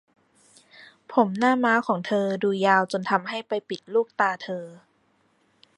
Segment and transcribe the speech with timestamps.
[1.13, 4.65] ผมหน้าม้าของเธอดูยาวจนทำให้ไปปิดลูกตาเธอ